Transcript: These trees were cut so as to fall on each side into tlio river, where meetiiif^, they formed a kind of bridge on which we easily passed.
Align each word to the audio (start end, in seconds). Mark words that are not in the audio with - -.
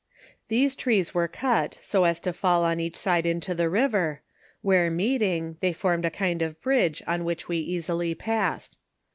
These 0.47 0.75
trees 0.75 1.13
were 1.13 1.27
cut 1.27 1.77
so 1.83 2.05
as 2.05 2.19
to 2.21 2.33
fall 2.33 2.63
on 2.63 2.79
each 2.79 2.95
side 2.95 3.27
into 3.27 3.53
tlio 3.53 3.71
river, 3.71 4.21
where 4.63 4.89
meetiiif^, 4.89 5.59
they 5.59 5.73
formed 5.73 6.05
a 6.05 6.09
kind 6.09 6.41
of 6.41 6.59
bridge 6.59 7.03
on 7.05 7.23
which 7.23 7.47
we 7.47 7.57
easily 7.59 8.15
passed. 8.15 8.79